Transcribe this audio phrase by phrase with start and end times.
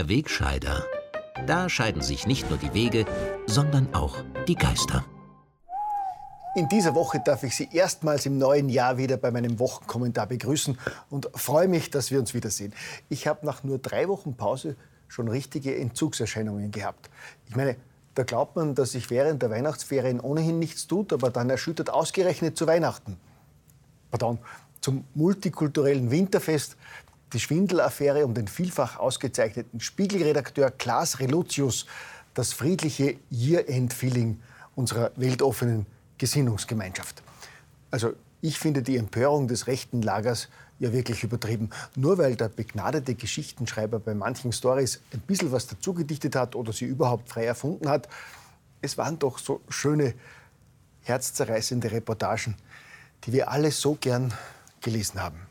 [0.00, 0.86] Der Wegscheider.
[1.46, 3.04] Da scheiden sich nicht nur die Wege,
[3.46, 4.16] sondern auch
[4.48, 5.04] die Geister.
[6.56, 10.78] In dieser Woche darf ich Sie erstmals im neuen Jahr wieder bei meinem Wochenkommentar begrüßen
[11.10, 12.72] und freue mich, dass wir uns wiedersehen.
[13.10, 14.74] Ich habe nach nur drei Wochen Pause
[15.06, 17.10] schon richtige Entzugserscheinungen gehabt.
[17.50, 17.76] Ich meine,
[18.14, 22.56] da glaubt man, dass sich während der Weihnachtsferien ohnehin nichts tut, aber dann erschüttert ausgerechnet
[22.56, 23.18] zu Weihnachten.
[24.10, 24.38] Pardon,
[24.80, 26.78] zum multikulturellen Winterfest
[27.32, 31.86] die Schwindelaffäre um den vielfach ausgezeichneten Spiegelredakteur Klaas Relotius,
[32.34, 34.40] das friedliche Year-End-Feeling
[34.74, 35.86] unserer weltoffenen
[36.18, 37.22] Gesinnungsgemeinschaft.
[37.90, 40.48] Also ich finde die Empörung des rechten Lagers
[40.78, 41.70] ja wirklich übertrieben.
[41.94, 46.86] Nur weil der begnadete Geschichtenschreiber bei manchen Stories ein bisschen was dazugedichtet hat oder sie
[46.86, 48.08] überhaupt frei erfunden hat,
[48.80, 50.14] es waren doch so schöne,
[51.02, 52.56] herzzerreißende Reportagen,
[53.24, 54.32] die wir alle so gern
[54.80, 55.49] gelesen haben.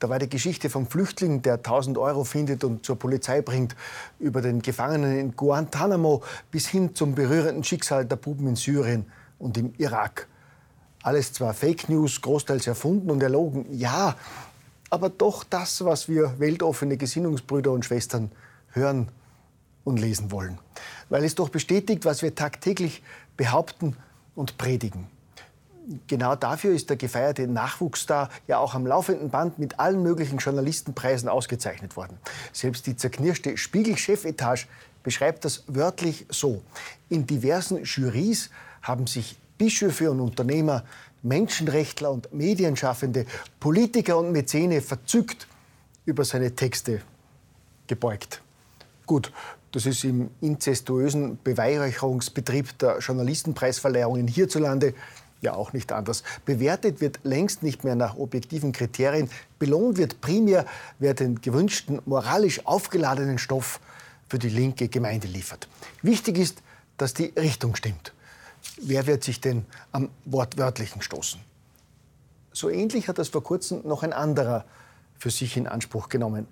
[0.00, 3.76] Da war die Geschichte vom Flüchtling, der 1000 Euro findet und zur Polizei bringt,
[4.18, 9.04] über den Gefangenen in Guantanamo bis hin zum berührenden Schicksal der Buben in Syrien
[9.38, 10.26] und im Irak.
[11.02, 14.16] Alles zwar Fake News, großteils erfunden und erlogen, ja,
[14.88, 18.32] aber doch das, was wir weltoffene Gesinnungsbrüder und Schwestern
[18.72, 19.08] hören
[19.84, 20.58] und lesen wollen.
[21.10, 23.02] Weil es doch bestätigt, was wir tagtäglich
[23.36, 23.96] behaupten
[24.34, 25.08] und predigen.
[26.06, 31.28] Genau dafür ist der gefeierte Nachwuchsstar ja auch am laufenden Band mit allen möglichen Journalistenpreisen
[31.28, 32.16] ausgezeichnet worden.
[32.52, 34.68] Selbst die zerknirschte Spiegel-Chefetage
[35.02, 36.62] beschreibt das wörtlich so.
[37.08, 38.50] In diversen Jurys
[38.82, 40.84] haben sich Bischöfe und Unternehmer,
[41.22, 43.26] Menschenrechtler und Medienschaffende,
[43.58, 45.48] Politiker und Mäzene verzückt
[46.04, 47.02] über seine Texte
[47.88, 48.42] gebeugt.
[49.06, 49.32] Gut,
[49.72, 54.94] das ist im inzestuösen Beweihräucherungsbetrieb der Journalistenpreisverleihungen hierzulande
[55.40, 56.22] ja auch nicht anders.
[56.44, 59.30] Bewertet wird längst nicht mehr nach objektiven Kriterien.
[59.58, 60.66] Belohnt wird primär,
[60.98, 63.80] wer den gewünschten moralisch aufgeladenen Stoff
[64.28, 65.68] für die linke Gemeinde liefert.
[66.02, 66.62] Wichtig ist,
[66.96, 68.12] dass die Richtung stimmt
[68.82, 71.40] wer wird sich denn am Wortwörtlichen stoßen?
[72.52, 74.64] So ähnlich hat das vor kurzem noch ein anderer
[75.18, 76.46] für sich in Anspruch genommen.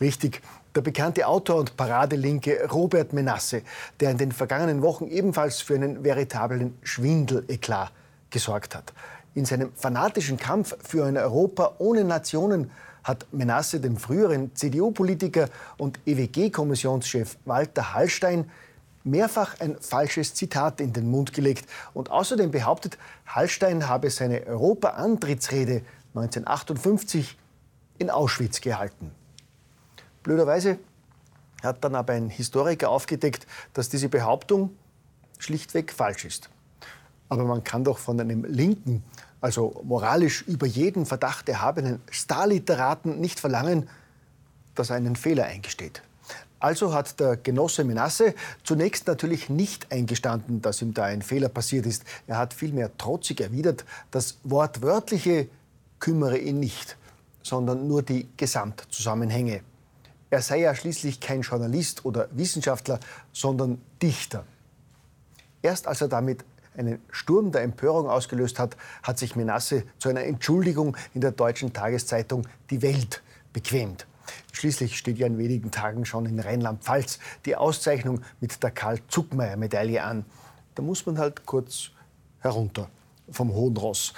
[0.00, 0.42] Richtig,
[0.74, 3.62] der bekannte Autor und Paradelinke Robert Menasse,
[4.00, 7.92] der in den vergangenen Wochen ebenfalls für einen veritablen Schwindeleklat
[8.36, 8.92] gesorgt hat.
[9.34, 12.70] In seinem fanatischen Kampf für ein Europa ohne Nationen
[13.02, 15.48] hat Menasse dem früheren CDU-Politiker
[15.78, 18.50] und EWG-Kommissionschef Walter Hallstein
[19.04, 25.80] mehrfach ein falsches Zitat in den Mund gelegt und außerdem behauptet, Hallstein habe seine Europa-Antrittsrede
[26.14, 27.38] 1958
[27.96, 29.12] in Auschwitz gehalten.
[30.22, 30.78] Blöderweise
[31.62, 34.76] hat dann aber ein Historiker aufgedeckt, dass diese Behauptung
[35.38, 36.50] schlichtweg falsch ist.
[37.28, 39.02] Aber man kann doch von einem linken,
[39.40, 43.88] also moralisch über jeden Verdacht erhabenen Starliteraten nicht verlangen,
[44.74, 46.02] dass er einen Fehler eingesteht.
[46.58, 51.86] Also hat der Genosse Menasse zunächst natürlich nicht eingestanden, dass ihm da ein Fehler passiert
[51.86, 52.04] ist.
[52.26, 55.48] Er hat vielmehr trotzig erwidert, das Wortwörtliche
[55.98, 56.96] kümmere ihn nicht,
[57.42, 59.60] sondern nur die Gesamtzusammenhänge.
[60.30, 63.00] Er sei ja schließlich kein Journalist oder Wissenschaftler,
[63.32, 64.44] sondern Dichter.
[65.62, 66.44] Erst als er damit
[66.76, 71.72] einen Sturm der Empörung ausgelöst hat, hat sich Menasse zu einer Entschuldigung in der deutschen
[71.72, 73.22] Tageszeitung Die Welt
[73.52, 74.06] bequemt.
[74.52, 80.24] Schließlich steht ja in wenigen Tagen schon in Rheinland-Pfalz die Auszeichnung mit der Karl-Zuckmeier-Medaille an.
[80.74, 81.90] Da muss man halt kurz
[82.40, 82.88] herunter
[83.30, 84.12] vom hohen Ross.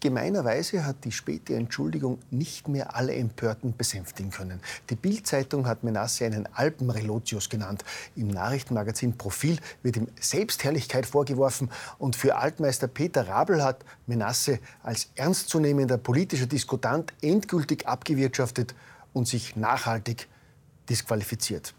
[0.00, 4.60] Gemeinerweise hat die späte Entschuldigung nicht mehr alle Empörten besänftigen können.
[4.88, 7.84] Die Bild-Zeitung hat Menasse einen Alpenrelotius genannt.
[8.16, 11.70] Im Nachrichtenmagazin Profil wird ihm Selbstherrlichkeit vorgeworfen.
[11.98, 18.74] Und für Altmeister Peter Rabel hat Menasse als ernstzunehmender politischer Diskutant endgültig abgewirtschaftet
[19.12, 20.28] und sich nachhaltig
[20.88, 21.74] disqualifiziert.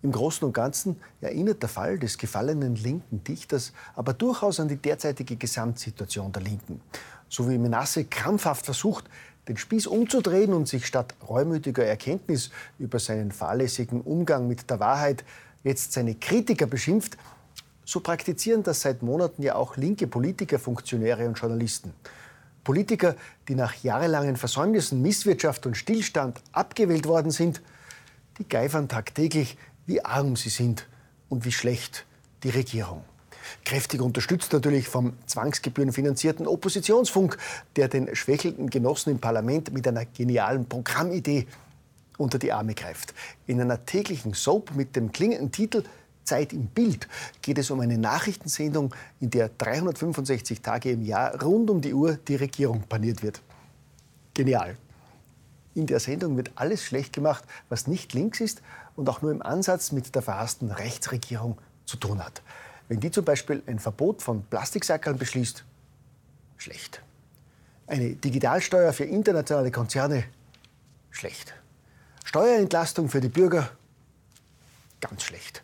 [0.00, 4.76] Im Großen und Ganzen erinnert der Fall des gefallenen linken Dichters aber durchaus an die
[4.76, 6.80] derzeitige Gesamtsituation der Linken.
[7.28, 9.04] So wie Menasse krampfhaft versucht,
[9.48, 15.24] den Spieß umzudrehen und sich statt reumütiger Erkenntnis über seinen fahrlässigen Umgang mit der Wahrheit
[15.64, 17.16] jetzt seine Kritiker beschimpft,
[17.84, 21.94] so praktizieren das seit Monaten ja auch linke Politiker, Funktionäre und Journalisten.
[22.62, 23.16] Politiker,
[23.48, 27.62] die nach jahrelangen Versäumnissen, Misswirtschaft und Stillstand abgewählt worden sind,
[28.38, 30.86] die geifern tagtäglich, wie arm sie sind
[31.30, 32.04] und wie schlecht
[32.42, 33.02] die Regierung.
[33.64, 37.38] Kräftig unterstützt natürlich vom zwangsgebührenfinanzierten Oppositionsfunk,
[37.76, 41.46] der den schwächelnden Genossen im Parlament mit einer genialen Programmidee
[42.16, 43.14] unter die Arme greift.
[43.46, 45.84] In einer täglichen Soap mit dem klingenden Titel
[46.24, 47.08] Zeit im Bild
[47.40, 52.18] geht es um eine Nachrichtensendung, in der 365 Tage im Jahr rund um die Uhr
[52.28, 53.40] die Regierung paniert wird.
[54.34, 54.76] Genial.
[55.74, 58.62] In der Sendung wird alles schlecht gemacht, was nicht links ist
[58.94, 61.56] und auch nur im Ansatz mit der verhassten Rechtsregierung
[61.86, 62.42] zu tun hat.
[62.88, 65.64] Wenn die zum Beispiel ein Verbot von Plastiksackerln beschließt,
[66.56, 67.02] schlecht.
[67.86, 70.24] Eine Digitalsteuer für internationale Konzerne,
[71.10, 71.54] schlecht.
[72.24, 73.70] Steuerentlastung für die Bürger,
[75.00, 75.62] ganz schlecht.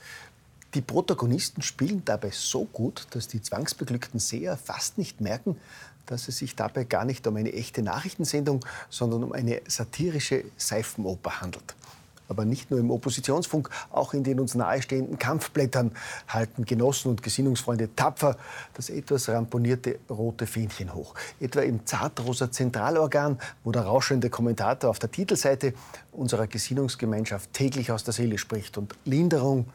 [0.75, 5.57] Die Protagonisten spielen dabei so gut, dass die zwangsbeglückten Seher fast nicht merken,
[6.07, 11.41] dass es sich dabei gar nicht um eine echte Nachrichtensendung, sondern um eine satirische Seifenoper
[11.41, 11.75] handelt.
[12.29, 15.93] Aber nicht nur im Oppositionsfunk, auch in den uns nahestehenden Kampfblättern
[16.29, 18.37] halten Genossen und Gesinnungsfreunde tapfer
[18.75, 21.15] das etwas ramponierte rote Fähnchen hoch.
[21.41, 25.75] Etwa im zartrosa Zentralorgan, wo der rauschende Kommentator auf der Titelseite
[26.13, 29.67] unserer Gesinnungsgemeinschaft täglich aus der Seele spricht und Linderung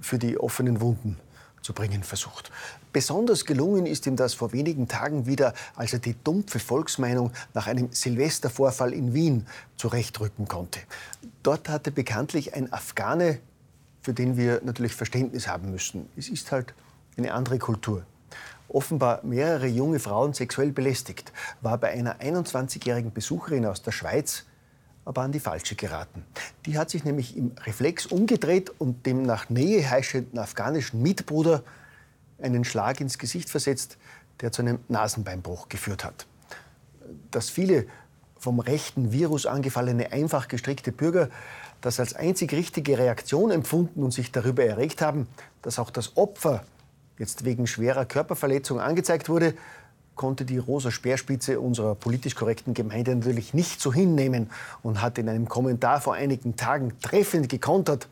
[0.00, 1.16] für die offenen Wunden
[1.62, 2.50] zu bringen versucht.
[2.92, 7.66] Besonders gelungen ist ihm das vor wenigen Tagen wieder, als er die dumpfe Volksmeinung nach
[7.66, 9.46] einem Silvestervorfall in Wien
[9.76, 10.80] zurechtrücken konnte.
[11.42, 13.38] Dort hatte bekanntlich ein Afghane,
[14.02, 16.08] für den wir natürlich Verständnis haben müssen.
[16.16, 16.74] Es ist halt
[17.16, 18.04] eine andere Kultur.
[18.68, 24.44] Offenbar mehrere junge Frauen sexuell belästigt, war bei einer 21-jährigen Besucherin aus der Schweiz
[25.10, 26.24] aber an die falsche geraten.
[26.66, 31.64] Die hat sich nämlich im Reflex umgedreht und dem nach Nähe heischenden afghanischen Mitbruder
[32.40, 33.98] einen Schlag ins Gesicht versetzt,
[34.40, 36.26] der zu einem Nasenbeinbruch geführt hat.
[37.32, 37.86] Dass viele
[38.38, 41.28] vom rechten Virus angefallene, einfach gestrickte Bürger
[41.80, 45.26] das als einzig richtige Reaktion empfunden und sich darüber erregt haben,
[45.62, 46.62] dass auch das Opfer
[47.18, 49.54] jetzt wegen schwerer Körperverletzung angezeigt wurde,
[50.14, 54.50] konnte die rosa Speerspitze unserer politisch korrekten Gemeinde natürlich nicht so hinnehmen
[54.82, 58.08] und hat in einem Kommentar vor einigen Tagen treffend gekontert,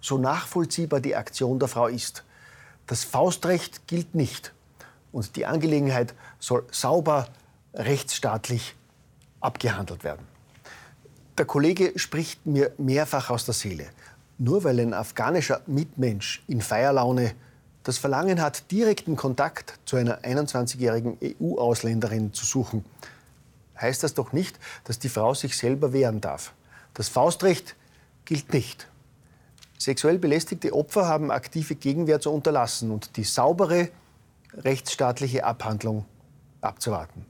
[0.00, 2.24] so nachvollziehbar die Aktion der Frau ist.
[2.86, 4.52] Das Faustrecht gilt nicht
[5.12, 7.28] und die Angelegenheit soll sauber
[7.74, 8.74] rechtsstaatlich
[9.40, 10.26] abgehandelt werden.
[11.38, 13.86] Der Kollege spricht mir mehrfach aus der Seele.
[14.38, 17.34] Nur weil ein afghanischer Mitmensch in Feierlaune
[17.84, 22.84] das Verlangen hat, direkten Kontakt zu einer 21-jährigen EU-Ausländerin zu suchen,
[23.80, 26.52] heißt das doch nicht, dass die Frau sich selber wehren darf.
[26.94, 27.74] Das Faustrecht
[28.24, 28.88] gilt nicht.
[29.78, 33.88] Sexuell belästigte Opfer haben aktive Gegenwehr zu unterlassen und die saubere
[34.54, 36.04] rechtsstaatliche Abhandlung
[36.60, 37.26] abzuwarten.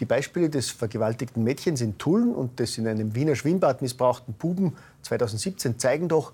[0.00, 4.76] Die Beispiele des vergewaltigten Mädchens in Tulln und des in einem Wiener Schwimmbad missbrauchten Buben
[5.02, 6.32] 2017 zeigen doch,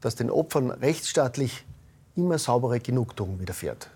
[0.00, 1.64] dass den Opfern rechtsstaatlich
[2.18, 3.90] immer saubere Genugtuung widerfährt.